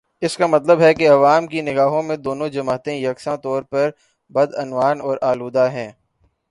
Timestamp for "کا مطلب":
0.37-0.81